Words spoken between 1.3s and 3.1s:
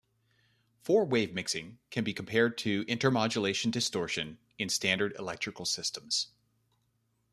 mixing can be compared to the